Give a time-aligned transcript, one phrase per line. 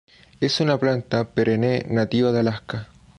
[0.39, 2.89] Es una planta perenne nativa de Alaska.